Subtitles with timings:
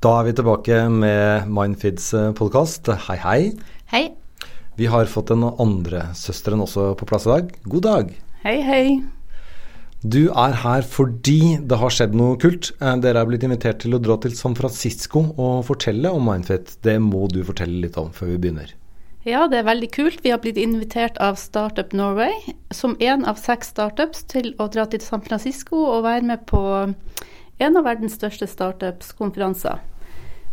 [0.00, 2.06] Da er vi tilbake med Mindfids
[2.38, 2.86] podkast.
[3.04, 3.40] Hei, hei.
[3.92, 4.06] Hei.
[4.80, 7.50] Vi har fått den andre søsteren også på plass i dag.
[7.68, 8.14] God dag.
[8.40, 8.86] Hei, hei.
[10.00, 12.70] Du er her fordi det har skjedd noe kult.
[12.80, 16.78] Eh, dere er blitt invitert til å dra til San Francisco og fortelle om Mindfit.
[16.80, 18.72] Det må du fortelle litt om før vi begynner.
[19.28, 20.24] Ja, det er veldig kult.
[20.24, 24.88] Vi har blitt invitert av Startup Norway som en av seks startups til å dra
[24.88, 26.64] til San Francisco og være med på
[27.60, 29.80] en av verdens største startups-konferanser.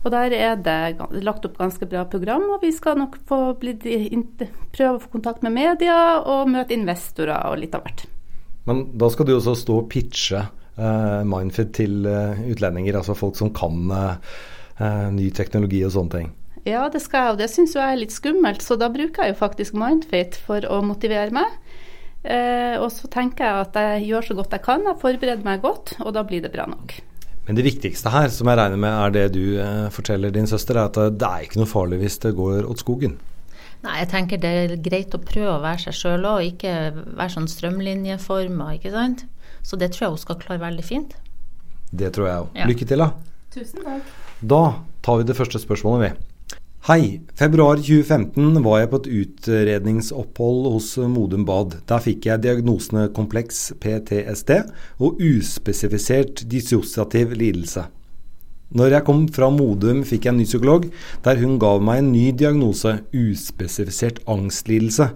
[0.06, 4.94] Og der er det lagt opp ganske bra program, og vi skal nok få prøve
[4.94, 8.06] å få kontakt med media og møte investorer og litt av hvert.
[8.68, 13.40] Men da skal du også stå og pitche uh, Mindfit til uh, utlendinger, altså folk
[13.40, 14.38] som kan uh,
[15.12, 16.32] ny teknologi og sånne ting.
[16.68, 19.36] Ja, det skal jeg, og det syns jeg er litt skummelt, så da bruker jeg
[19.36, 21.60] jo faktisk Mindfit for å motivere meg.
[22.28, 25.94] Og så tenker jeg at jeg gjør så godt jeg kan, jeg forbereder meg godt,
[26.04, 26.98] og da blir det bra nok.
[27.48, 29.44] Men det viktigste her, som jeg regner med er det du
[29.96, 33.16] forteller din søster, er at det er ikke noe farlig hvis det går åt skogen.
[33.86, 36.74] Nei, jeg tenker det er greit å prøve å være seg sjøl òg, ikke
[37.16, 39.24] være sånn strømlinjeforma, ikke sant.
[39.64, 41.16] Så det tror jeg hun skal klare veldig fint.
[41.96, 42.56] Det tror jeg òg.
[42.58, 42.68] Ja.
[42.68, 43.12] Lykke til, da.
[43.54, 44.16] Tusen takk.
[44.44, 44.62] Da
[45.06, 46.27] tar vi det første spørsmålet, vi.
[46.88, 47.20] Hei.
[47.36, 51.74] Februar 2015 var jeg på et utredningsopphold hos Modum Bad.
[51.84, 54.54] Der fikk jeg diagnosene kompleks PTSD
[55.04, 57.90] og uspesifisert dissosiativ lidelse.
[58.80, 60.88] Når jeg kom fra Modum, fikk jeg en ny psykolog,
[61.28, 65.10] der hun gav meg en ny diagnose, uspesifisert angstlidelse.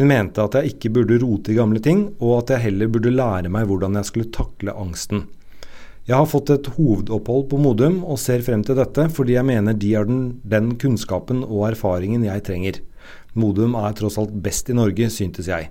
[0.00, 3.12] Hun mente at jeg ikke burde rote i gamle ting, og at jeg heller burde
[3.12, 5.28] lære meg hvordan jeg skulle takle angsten.
[6.08, 9.74] Jeg har fått et hovedopphold på Modum, og ser frem til dette fordi jeg mener
[9.76, 12.78] de har den, den kunnskapen og erfaringen jeg trenger.
[13.36, 15.68] Modum er tross alt best i Norge, syntes jeg.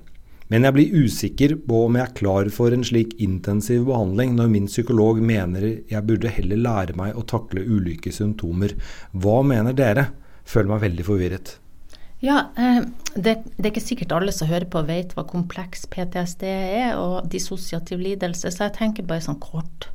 [0.53, 4.53] Men jeg blir usikker på om jeg er klar for en slik intensiv behandling når
[4.53, 8.77] min psykolog mener jeg burde heller lære meg å takle ulike symptomer.
[9.17, 10.11] Hva mener dere?
[10.47, 11.57] Føler meg veldig forvirret.
[12.21, 12.85] Ja, eh,
[13.17, 17.25] det, det, er ikke sikkert alle som hører på vet hva kompleks PTSD er og
[17.33, 19.89] dissosiativ lidelse, så jeg tenker bare sånn kort.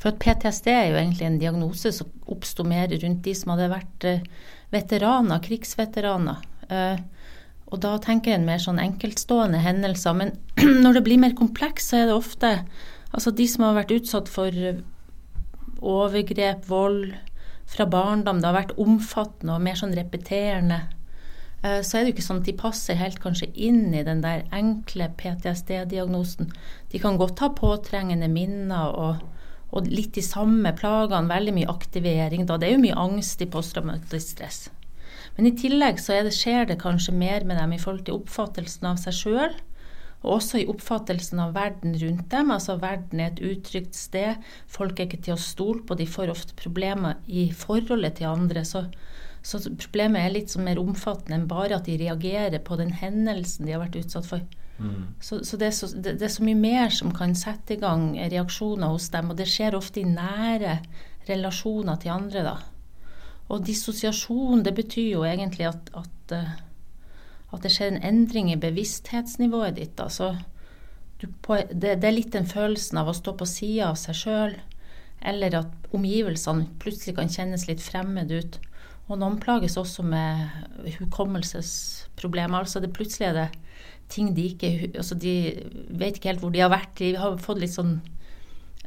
[0.00, 3.72] For at PTSD er jo egentlig en diagnose som oppsto mer rundt de som hadde
[3.72, 4.22] vært eh,
[4.72, 6.44] veteraner, krigsveteraner.
[6.72, 7.02] Eh,
[7.70, 10.16] og da tenker en mer sånn enkeltstående hendelser.
[10.16, 10.32] Men
[10.84, 12.54] når det blir mer kompleks, så er det ofte
[13.10, 14.54] altså de som har vært utsatt for
[15.80, 17.12] overgrep, vold
[17.70, 20.80] fra barndom, det har vært omfattende og mer sånn repeterende.
[21.62, 24.22] Eh, så er det jo ikke sånn at de passer helt kanskje inn i den
[24.24, 26.50] der enkle PTSD-diagnosen.
[26.90, 29.22] De kan godt ha påtrengende minner og,
[29.70, 32.46] og litt de samme plagene, veldig mye aktivering.
[32.48, 32.58] Da.
[32.58, 34.60] Det er jo mye angst i posttraumatisk stress.
[35.36, 38.88] Men i tillegg så det, skjer det kanskje mer med dem i forhold til oppfattelsen
[38.90, 39.54] av seg sjøl.
[40.20, 42.50] Og også i oppfattelsen av verden rundt dem.
[42.52, 44.42] Altså verden er et utrygt sted.
[44.68, 45.96] Folk er ikke til å stole på.
[45.96, 48.66] De får ofte problemer i forholdet til andre.
[48.68, 48.84] Så,
[49.40, 53.78] så problemet er litt mer omfattende enn bare at de reagerer på den hendelsen de
[53.78, 54.44] har vært utsatt for.
[54.80, 55.14] Mm.
[55.20, 58.94] Så, så, det så, det, er så, mye mer som kan sette i gang reaksjoner
[58.94, 59.30] hos dem.
[59.32, 60.78] Og det skjer ofte i nære
[61.28, 62.56] relasjoner til andre, da.
[63.50, 66.56] Og dissosiasjon, det betyr jo egentlig at, at, eh,
[67.50, 70.00] at det skjer en endring i bevissthetsnivået ditt.
[70.00, 70.32] Altså,
[71.44, 74.58] på, det, det, er litt den følelsen av å stå på sida av seg sjøl,
[75.20, 78.60] eller at omgivelsene plutselig kan kjennes litt fremmed ut.
[79.10, 82.62] Og noen plages også med hukommelsesproblemer.
[82.62, 83.48] Altså det plutselig er det
[84.10, 85.34] ting de ikke altså De
[85.88, 86.96] vet ikke helt hvor de har vært.
[86.98, 87.98] De har fått litt sånn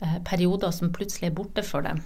[0.02, 2.02] eh, perioder som plutselig er borte for dem.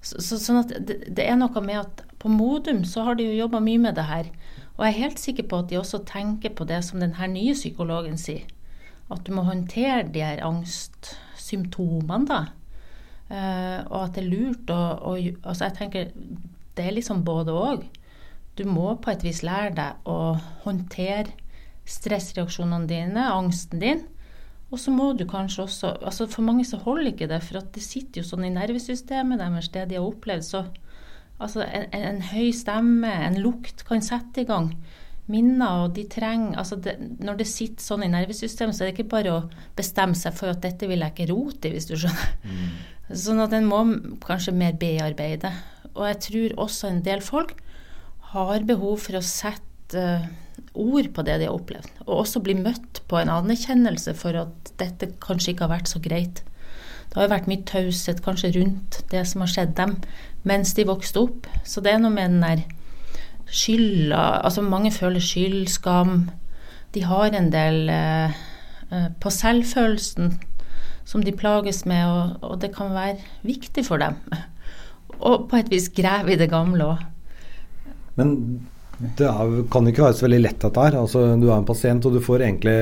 [0.00, 3.26] Så, så, sånn at det, det, er noe med at på Modum så har de
[3.26, 4.30] jo jobba mye med det her.
[4.78, 7.28] Og jeg er helt sikker på at de også tenker på det som den her
[7.28, 8.46] nye psykologen sier.
[9.12, 12.40] At du må håndtere de her angstsymptomene, da.
[13.30, 16.08] Uh, og at det er lurt å, å Altså, jeg tenker
[16.74, 17.84] det er liksom både òg.
[18.58, 20.16] Du må på et vis lære deg å
[20.64, 21.36] håndtere
[21.90, 24.04] stressreaksjonene dine, angsten din.
[24.70, 27.72] Og så må du kanskje også altså For mange så holder ikke det, for at
[27.74, 30.46] det sitter jo sånn i nervesystemet deres, det de har opplevd.
[30.46, 30.64] Så
[31.40, 34.70] altså en, en, høy stemme, en lukt, kan sette i gang
[35.30, 38.96] minner, og de trenger altså det, Når det sitter sånn i nervesystemet, så er det
[38.96, 39.42] ikke bare å
[39.78, 42.32] bestemme seg for at dette vil jeg ikke rote i, hvis du skjønner.
[42.44, 42.72] Mm.
[43.24, 43.80] Sånn at en må
[44.22, 45.50] kanskje mer bearbeide.
[45.96, 47.56] Og jeg tror også en del folk
[48.30, 50.04] har behov for å sette
[50.74, 51.90] ord på det de har opplevd.
[52.06, 56.02] Og også bli møtt på en anerkjennelse for at dette kanskje ikke har vært så
[56.02, 56.42] greit.
[57.10, 59.96] Det har jo vært mye taushet kanskje rundt det som har skjedd dem
[60.46, 61.48] mens de vokste opp.
[61.66, 62.62] Så det er noe med den der
[63.50, 66.30] skylda Altså mange føler skyld, skam.
[66.94, 68.38] De har en del eh,
[68.94, 70.36] eh, på selvfølelsen
[71.04, 74.14] som de plages med, og, og det kan være viktig for dem.
[75.26, 77.02] og på et vis grave i det gamle òg.
[78.14, 78.36] Men
[79.00, 80.96] det er, kan ikke være så veldig lett dette her.
[81.00, 82.74] Altså, du er en pasient og du får egentlig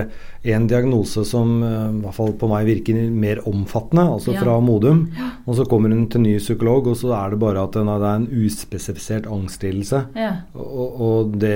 [0.50, 4.42] en diagnose som eh, i hvert fall på meg virker mer omfattende, altså ja.
[4.42, 5.04] fra Modum.
[5.14, 5.28] Ja.
[5.46, 8.06] Og så kommer hun til ny psykolog, og så er det bare at det er
[8.10, 10.02] en uspesifisert angstlidelse.
[10.18, 10.32] Ja.
[10.58, 11.54] Og, og, det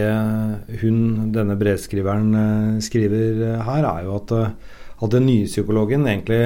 [0.85, 1.00] hun,
[1.35, 6.44] denne brevskriveren, eh, skriver her, er jo at, eh, at den nye psykologen egentlig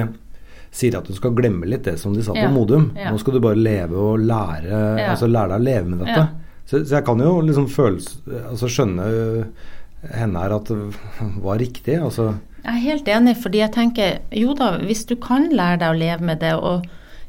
[0.73, 2.89] sier at du skal glemme litt det som de sa på Modum.
[2.97, 6.27] Nå skal du bare leve og lære, altså lære deg å leve med dette.
[6.67, 9.07] Så, så, jeg kan jo liksom føles, altså skjønne
[10.13, 10.91] henne her at det
[11.41, 11.95] var riktig.
[11.95, 12.33] altså.
[12.63, 15.99] Jeg er helt enig, fordi jeg tenker jo da, hvis du kan lære deg å
[16.01, 16.85] leve med det, og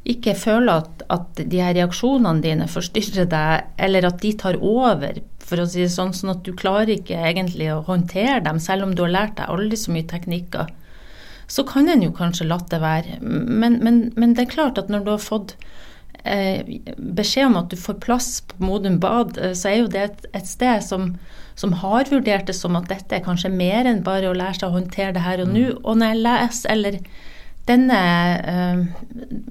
[0.09, 5.21] ikke føle at, at de her reaksjonene dine forstyrrer deg, eller at de tar over,
[5.49, 8.89] for å si det sånn, sånn at du klarer ikke egentlig å håndtere dem, selv
[8.89, 10.73] om du har lært deg aldri så mye teknikker,
[11.49, 13.21] så kan en jo kanskje la det være.
[13.23, 15.55] Men, men, men det er klart at når du har fått
[16.25, 20.29] beskjed om at du får plass på Modum Bad, eh, så er jo det et,
[20.37, 21.13] et sted som,
[21.59, 24.69] som, har vurdert det som at dette er kanskje mer enn bare å lære seg
[24.69, 25.65] å håndtere det her og nå.
[25.73, 25.83] Mm.
[25.85, 27.01] Og når jeg leser, eller
[27.69, 27.99] denne
[28.53, 28.85] eh,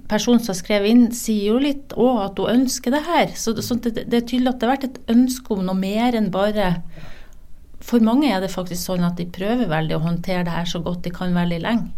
[0.10, 3.36] personen som har skrevet inn, sier jo litt òg at hun ønsker det her.
[3.38, 6.18] Så, så det, det, er tydelig at det har vært et ønske om noe mer
[6.18, 6.76] enn bare
[7.88, 10.82] For mange er det faktisk sånn at de prøver veldig å håndtere det her så
[10.84, 11.94] godt de kan veldig lenge.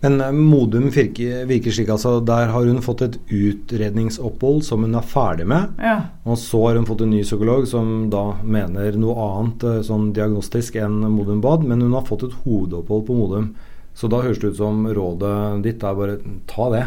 [0.00, 4.96] Men eh, Modum virker, virker, slik altså, der har hun fått et utredningsopphold som hun
[4.98, 5.76] er ferdig med.
[5.82, 5.98] Ja.
[6.26, 10.12] Og så har hun fått en ny psykolog som da mener noe annet eh, sånn
[10.16, 13.50] diagnostisk enn Modum Bad, men hun har fått et hovedopphold på Modum.
[13.96, 15.34] Så da høres det ut som rådet
[15.64, 16.16] ditt er bare
[16.50, 16.82] ta det.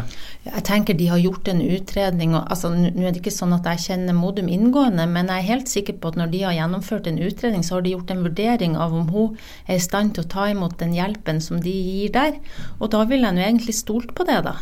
[0.46, 2.36] Jeg tenker de har gjort en utredning.
[2.38, 5.48] og altså, Nå er det ikke sånn at jeg kjenner Modum inngående, men jeg er
[5.48, 8.22] helt sikker på at når de har gjennomført en utredning, så har de gjort en
[8.28, 9.34] vurdering av om hun
[9.66, 12.38] er i stand til å ta imot den hjelpen som de gir der.
[12.78, 14.54] Og da vil jeg nå egentlig stolt på det, da.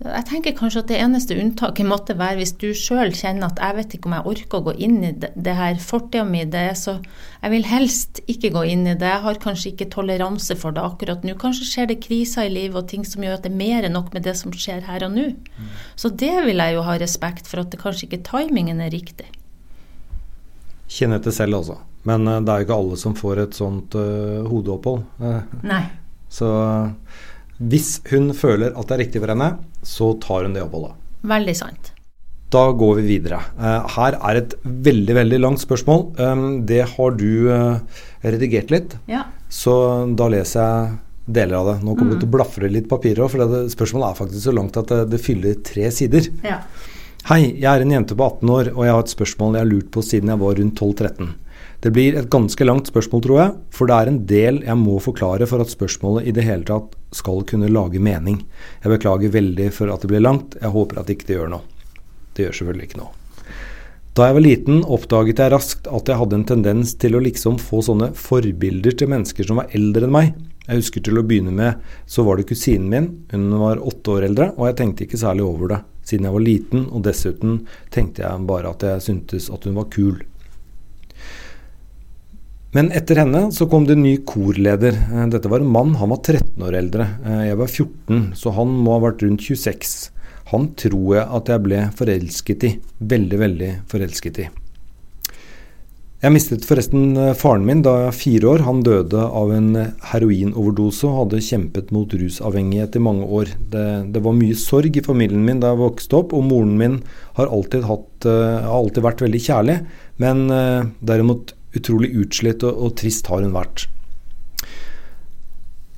[0.00, 3.76] Jeg tenker kanskje at det eneste unntaket måtte være hvis du sjøl kjenner at jeg
[3.76, 6.40] vet ikke om jeg orker å gå inn i det, det her fortida mi.
[6.78, 6.94] Så
[7.42, 9.10] jeg vil helst ikke gå inn i det.
[9.10, 11.34] Jeg har kanskje ikke toleranse for det akkurat nå.
[11.42, 13.96] Kanskje skjer det kriser i livet og ting som gjør at det er mer enn
[13.98, 15.26] nok med det som skjer her og nå.
[15.36, 15.70] Mm.
[16.00, 19.28] Så det vil jeg jo ha respekt for, at det kanskje ikke timingen er riktig.
[20.90, 21.76] Kjenn etter selv, altså.
[22.08, 25.04] Men uh, det er jo ikke alle som får et sånt uh, hodeopphold.
[25.20, 25.84] Uh, Nei.
[26.32, 26.48] Så
[27.60, 29.50] hvis hun føler at det er riktig for henne,
[29.84, 30.96] så tar hun det oppholdet.
[31.28, 31.92] Veldig sant.
[32.50, 33.42] Da går vi videre.
[33.60, 36.06] Eh, her er et veldig veldig langt spørsmål.
[36.18, 39.26] Um, det har du eh, redigert litt, ja.
[39.52, 39.74] så
[40.18, 40.96] da leser jeg
[41.30, 41.76] deler av det.
[41.84, 42.18] Nå kommer mm.
[42.18, 44.90] du til å blafre litt papirer òg, for det, spørsmålet er faktisk så langt at
[44.90, 46.26] det, det fyller tre sider.
[46.42, 46.58] Ja.
[47.28, 49.70] Hei, jeg er en jente på 18 år, og jeg har et spørsmål jeg har
[49.70, 51.30] lurt på siden jeg var rundt 12-13.
[51.80, 54.98] Det blir et ganske langt spørsmål, tror jeg, for det er en del jeg må
[55.00, 58.42] forklare for at spørsmålet i det hele tatt skal kunne lage mening.
[58.84, 61.64] Jeg beklager veldig for at det blir langt, jeg håper at det ikke gjør noe.
[62.36, 63.16] Det gjør selvfølgelig ikke noe.
[64.12, 67.56] Da jeg var liten, oppdaget jeg raskt at jeg hadde en tendens til å liksom
[67.62, 70.32] få sånne forbilder til mennesker som var eldre enn meg.
[70.66, 71.80] Jeg husker til å begynne med
[72.10, 75.46] så var det kusinen min, hun var åtte år eldre, og jeg tenkte ikke særlig
[75.46, 75.80] over det,
[76.10, 77.62] siden jeg var liten, og dessuten
[77.94, 80.18] tenkte jeg bare at jeg syntes at hun var kul.
[82.76, 84.94] Men etter henne så kom det en ny korleder.
[84.94, 87.08] Eh, dette var en mann, han var 13 år eldre.
[87.26, 89.98] Eh, jeg var 14, så han må ha vært rundt 26.
[90.52, 92.72] Han tror jeg at jeg ble forelsket i.
[93.10, 94.48] Veldig, veldig forelsket i.
[96.20, 98.66] Jeg mistet forresten eh, faren min da jeg var fire år.
[98.68, 99.70] Han døde av en
[100.12, 103.50] heroinoverdose og hadde kjempet mot rusavhengighet i mange år.
[103.74, 107.00] Det, det, var mye sorg i familien min da jeg vokste opp, og moren min
[107.34, 109.80] har alltid, hatt, har alltid vært veldig kjærlig,
[110.22, 110.44] men
[111.00, 113.86] derimot utrolig utslitt og, og, trist har hun vært.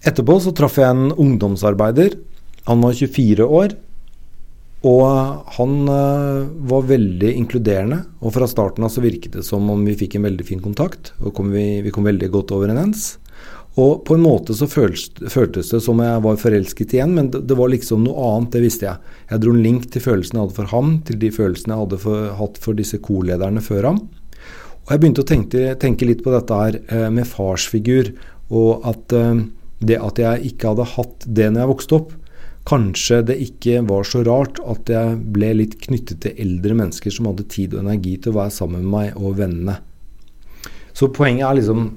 [0.03, 2.19] Etterpå så traff jeg en ungdomsarbeider.
[2.69, 3.79] Han var 24 år.
[4.83, 5.07] Og
[5.57, 8.01] han uh, var veldig inkluderende.
[8.21, 11.13] Og fra starten av så virket det som om vi fikk en veldig fin kontakt.
[11.23, 13.13] Og kom vi, vi, kom veldig godt overens.
[13.81, 17.71] Og på en måte så føltes, det som jeg var forelsket igjen, men det, var
[17.73, 19.15] liksom noe annet, det visste jeg.
[19.31, 22.01] Jeg dro en link til følelsene jeg hadde for ham, til de følelsene jeg hadde
[22.03, 24.03] for, hatt for disse korlederne før ham.
[24.93, 28.11] Og Jeg begynte å tenke, tenke litt på dette her eh, med farsfigur,
[28.53, 29.39] og at eh,
[29.81, 32.11] det at jeg ikke hadde hatt det når jeg vokste opp,
[32.69, 37.31] kanskje det ikke var så rart at jeg ble litt knyttet til eldre mennesker som
[37.31, 39.79] hadde tid og energi til å være sammen med meg og vennene.
[40.93, 41.89] Så poenget er liksom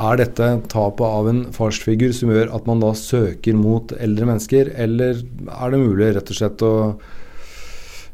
[0.00, 4.70] er dette tapet av en farsfigur som gjør at man da søker mot eldre mennesker,
[4.78, 6.76] eller er det mulig rett og slett å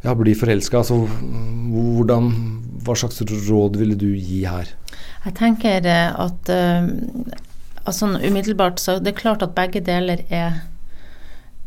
[0.06, 0.80] ja, bli forelska?
[0.82, 1.02] Altså,
[1.72, 2.30] hvordan,
[2.86, 4.70] hva slags råd ville du gi her?
[5.26, 6.86] Jeg tenker eh, at uh,
[7.84, 10.60] altså, umiddelbart så det er klart at begge deler er,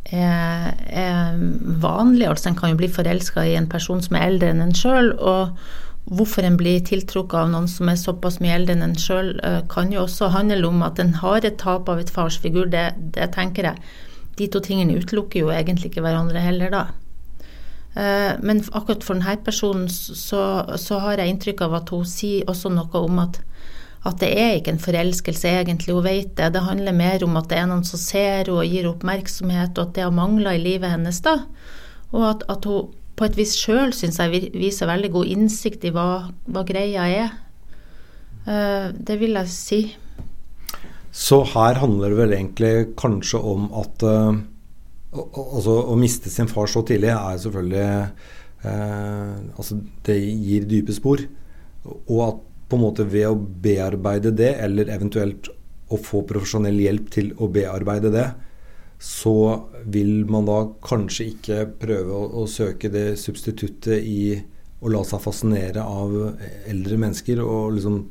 [0.06, 1.38] er, er
[1.84, 2.28] vanlig.
[2.30, 5.12] Altså en kan jo bli forelska i en person som er eldre enn en sjøl.
[5.20, 5.56] Og
[6.10, 9.60] hvorfor en blir tiltrukket av noen som er såpass mye eldre enn en sjøl, eh,
[9.72, 12.72] kan jo også handle om at en har et tap av et farsfigur.
[12.72, 13.92] Det, det tenker jeg.
[14.40, 16.88] De to tingene utelukker jo egentlig ikke hverandre heller, da.
[17.96, 20.44] Eh, men akkurat for denne personen så,
[20.78, 23.42] så har jeg inntrykk av at hun sier også noe om at
[24.08, 25.92] at det er ikke en forelskelse, egentlig.
[25.92, 26.54] Hun vet det.
[26.56, 29.90] Det handler mer om at det er noen som ser henne og gir oppmerksomhet, og
[29.90, 31.20] at det har mangla i livet hennes.
[31.26, 31.42] da.
[32.14, 35.92] Og at, at hun på et vis sjøl syns jeg viser veldig god innsikt i
[35.92, 37.34] hva, hva greia er.
[38.48, 39.82] Uh, det vil jeg si.
[41.12, 44.40] Så her handler det vel egentlig kanskje om at uh,
[45.14, 47.86] altså, å miste sin far så tidlig er selvfølgelig
[48.66, 51.24] eh, Altså, det gir dype spor.
[51.86, 55.50] Og at på en måte ved å bearbeide det, eller eventuelt
[55.90, 58.28] å få profesjonell hjelp til å bearbeide det,
[59.00, 59.34] så
[59.88, 64.36] vil man da kanskje ikke prøve å, å søke det substituttet i
[64.80, 66.14] å la seg fascinere av
[66.70, 68.02] eldre mennesker og liksom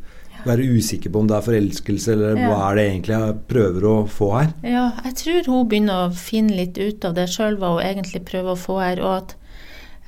[0.47, 2.47] være usikker på om det er forelskelse, eller ja.
[2.51, 4.55] hva er det egentlig jeg prøver å få her?
[4.67, 8.23] Ja, jeg tror hun begynner å finne litt ut av det sjøl, hva hun egentlig
[8.29, 9.05] prøver å få her.
[9.05, 9.37] og at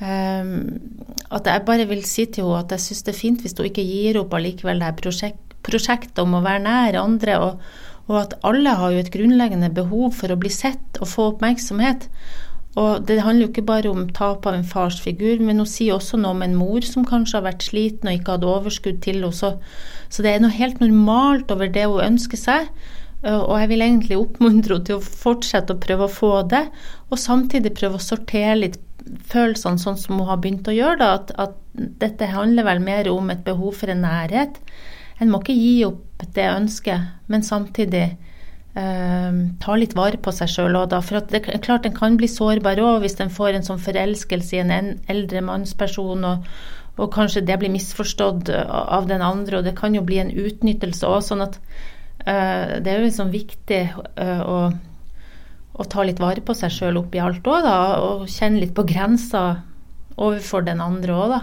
[0.00, 0.80] Um,
[1.28, 3.66] at jeg bare vil si til henne at jeg syns det er fint hvis hun
[3.68, 7.66] ikke gir opp allikevel det her prosjekt, prosjektet om å være nær andre, og,
[8.06, 12.08] og, at alle har jo et grunnleggende behov for å bli sett og få oppmerksomhet.
[12.78, 16.20] Og det handler jo ikke bare om tap av en farsfigur, men hun sier også
[16.20, 19.34] noe om en mor som kanskje har vært sliten og ikke hadde overskudd til henne.
[19.34, 19.56] Så,
[20.08, 22.70] så det er noe helt normalt over det hun ønsker seg.
[23.26, 26.62] Og jeg vil egentlig oppmuntre henne til å fortsette å prøve å få det,
[27.10, 28.78] og samtidig prøve å sortere litt
[29.30, 31.00] følelsene sånn som hun har begynt å gjøre.
[31.02, 31.58] Da, at, at,
[32.00, 34.58] dette handler vel mer om et behov for en nærhet.
[35.22, 38.39] En må ikke gi opp det ønsket, men samtidig eh,
[38.70, 41.00] ta litt vare på seg sjøl òg, da.
[41.02, 44.54] For det er klart en kan bli sårbar òg hvis en får en sånn forelskelse
[44.56, 46.24] i en eldre mannsperson.
[46.24, 46.52] og
[47.00, 51.08] og kanskje det blir misforstått av den andre, og det kan jo bli en utnyttelse
[51.08, 51.22] òg.
[51.24, 51.56] Sånn at
[52.26, 53.82] uh, det er jo liksom viktig
[54.20, 54.58] uh, å
[55.80, 57.76] å ta litt vare på seg sjøl oppi alt òg, da.
[58.04, 59.62] Og kjenne litt på grensa
[60.20, 61.40] overfor den andre òg, da.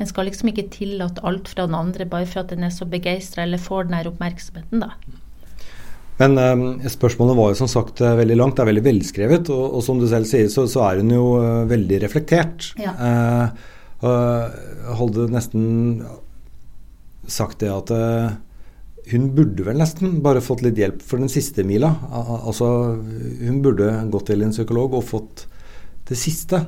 [0.00, 2.86] En skal liksom ikke tillate alt fra den andre bare for at en er så
[2.88, 4.94] begeistra eller får den her oppmerksomheten, da.
[6.20, 9.50] Men um, spørsmålet var jo som sagt eh, veldig langt, det er veldig velskrevet.
[9.54, 12.70] Og, og som du selv sier, så, så er hun jo uh, veldig reflektert.
[12.78, 12.94] Ja.
[12.94, 15.64] Uh, uh, hadde nesten
[17.24, 17.90] sagt det at
[19.08, 21.88] hun burde vel nesten bare fått litt hjelp for den siste mila.
[22.12, 22.66] Altså,
[23.40, 25.46] hun burde gått til en psykolog og fått
[26.08, 26.60] det siste.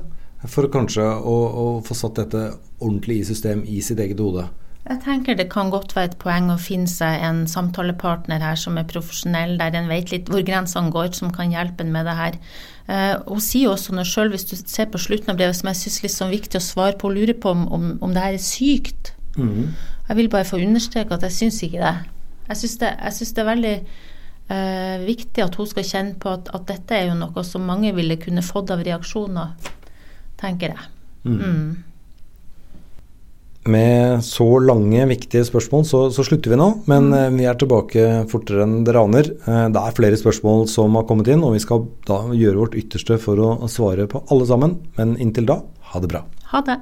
[0.48, 2.42] For kanskje å, å få satt dette
[2.78, 4.46] ordentlig i system i sitt eget hode.
[4.86, 8.76] Jeg tenker det kan godt være et poeng å finne seg en samtalepartner her som
[8.78, 12.14] er profesjonell, der en vet litt hvor grensene går, som kan hjelpe en med det
[12.14, 12.36] her.
[12.86, 15.80] Uh, hun sier også når sjøl, hvis du ser på slutten av brevet, som jeg
[15.80, 18.22] syns er litt sånn viktig å svare på, og lure på om, om, om det
[18.22, 19.10] her er sykt.
[19.34, 19.74] Mm.
[20.06, 21.96] Jeg vil bare få understreke at jeg syns ikke det.
[22.46, 22.92] Jeg syns det,
[23.34, 27.18] det, er veldig uh, viktig at hun skal kjenne på at, at, dette er jo
[27.18, 29.74] noe som mange ville kunne fått av reaksjoner,
[30.38, 30.88] tenker jeg.
[31.26, 31.42] Mm.
[31.42, 31.95] Mm.
[33.66, 37.16] Med så lange, viktige spørsmål så, så slutter vi nå, men mm.
[37.18, 39.30] eh, vi er tilbake fortere enn dere aner.
[39.42, 42.78] Eh, det er flere spørsmål som har kommet inn, og vi skal da gjøre vårt
[42.78, 44.78] ytterste for å svare på alle sammen.
[45.00, 45.60] Men inntil da,
[45.92, 46.22] ha det bra.
[46.52, 46.78] Ha det.